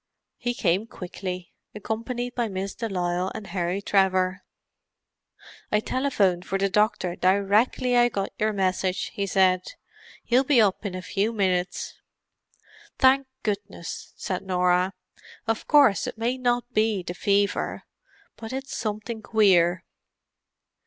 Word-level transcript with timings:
He 0.39 0.55
came 0.55 0.87
quickly, 0.87 1.53
accompanied 1.75 2.33
by 2.33 2.47
Miss 2.47 2.73
de 2.73 2.89
Lisle 2.89 3.31
and 3.35 3.45
Harry 3.45 3.83
Trevor. 3.83 4.41
"I 5.71 5.79
telephoned 5.79 6.43
for 6.43 6.57
the 6.57 6.71
doctor 6.71 7.15
directly 7.15 7.95
I 7.95 8.09
got 8.09 8.31
your 8.39 8.51
message," 8.51 9.11
he 9.13 9.27
said. 9.27 9.73
"He'll 10.23 10.43
be 10.43 10.59
up 10.59 10.87
in 10.87 10.95
a 10.95 11.03
few 11.03 11.31
minutes." 11.31 11.99
"Thank 12.97 13.27
goodness!" 13.43 14.13
said 14.17 14.41
Norah. 14.41 14.93
"Of 15.45 15.67
course 15.67 16.07
it 16.07 16.17
may 16.17 16.35
not 16.39 16.73
be 16.73 17.03
the 17.03 17.13
fever. 17.13 17.83
But 18.37 18.53
it's 18.53 18.75
something 18.75 19.21
queer." 19.21 19.83